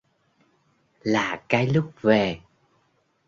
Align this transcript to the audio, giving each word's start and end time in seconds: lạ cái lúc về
lạ 1.03 1.41
cái 1.49 1.67
lúc 1.67 1.91
về 2.01 2.41